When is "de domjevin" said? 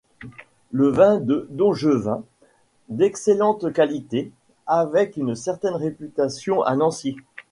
1.19-2.23